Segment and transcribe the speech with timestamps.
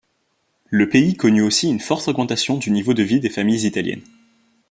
[0.71, 4.01] Le pays connut aussi une forte augmentation du niveau de vie des familles italiennes.